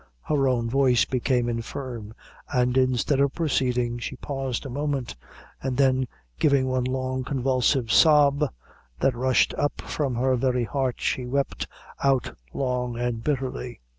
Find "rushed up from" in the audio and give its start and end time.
9.13-10.15